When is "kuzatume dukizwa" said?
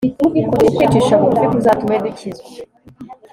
1.51-2.47